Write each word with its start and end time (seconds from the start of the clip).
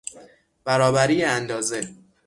برابری 0.63 1.23
اندازه 1.25 1.89